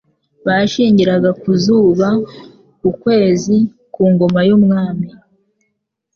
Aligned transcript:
bashingiraga 0.45 1.29
ku 1.41 1.49
zuba, 1.63 2.07
ku 2.79 2.89
kwezi, 3.01 3.55
ku 3.93 4.01
ngoma 4.13 4.39
y'umwami 4.47 5.07